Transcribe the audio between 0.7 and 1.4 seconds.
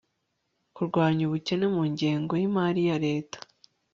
kurwanya